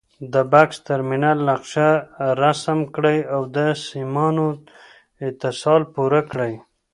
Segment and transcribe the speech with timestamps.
[0.33, 1.89] د بکس ټرمینل نقشه
[2.41, 3.57] رسم کړئ او د
[3.87, 4.47] سیمانو
[5.27, 6.53] اتصال پوره کړئ.